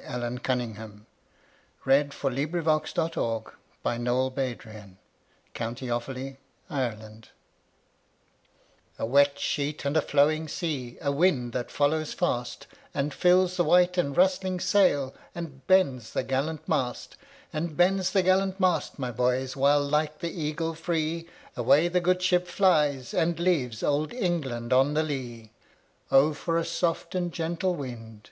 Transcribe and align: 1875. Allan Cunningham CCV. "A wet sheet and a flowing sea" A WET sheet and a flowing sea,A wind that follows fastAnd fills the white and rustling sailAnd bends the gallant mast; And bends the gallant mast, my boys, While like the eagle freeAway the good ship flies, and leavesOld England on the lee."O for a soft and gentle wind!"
1875. 0.00 0.16
Allan 0.16 1.04
Cunningham 1.84 2.12
CCV. 2.14 2.56
"A 8.98 9.04
wet 9.06 9.38
sheet 9.38 9.84
and 9.84 9.98
a 9.98 10.00
flowing 10.00 10.00
sea" 10.00 10.00
A 10.00 10.00
WET 10.00 10.00
sheet 10.00 10.00
and 10.00 10.00
a 10.00 10.00
flowing 10.00 10.48
sea,A 10.48 11.12
wind 11.12 11.52
that 11.52 11.70
follows 11.70 12.14
fastAnd 12.14 13.12
fills 13.12 13.58
the 13.58 13.64
white 13.64 13.98
and 13.98 14.16
rustling 14.16 14.56
sailAnd 14.56 15.60
bends 15.66 16.14
the 16.14 16.22
gallant 16.22 16.66
mast; 16.66 17.18
And 17.52 17.76
bends 17.76 18.12
the 18.12 18.22
gallant 18.22 18.58
mast, 18.58 18.98
my 18.98 19.10
boys, 19.12 19.54
While 19.54 19.84
like 19.86 20.20
the 20.20 20.30
eagle 20.32 20.72
freeAway 20.74 21.92
the 21.92 22.00
good 22.00 22.22
ship 22.22 22.46
flies, 22.48 23.12
and 23.12 23.36
leavesOld 23.36 24.14
England 24.14 24.72
on 24.72 24.94
the 24.94 25.02
lee."O 25.02 26.32
for 26.32 26.56
a 26.56 26.64
soft 26.64 27.14
and 27.14 27.30
gentle 27.30 27.74
wind!" 27.74 28.18